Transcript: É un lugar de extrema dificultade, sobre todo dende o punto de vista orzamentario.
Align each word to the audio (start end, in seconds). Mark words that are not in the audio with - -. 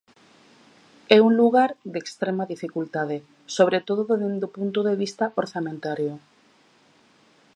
É 1.15 1.17
un 1.27 1.33
lugar 1.41 1.69
de 1.91 1.99
extrema 2.03 2.43
dificultade, 2.53 3.17
sobre 3.55 3.79
todo 3.87 4.01
dende 4.21 4.43
o 4.47 4.53
punto 4.57 4.79
de 4.87 4.93
vista 5.03 5.25
orzamentario. 5.41 6.13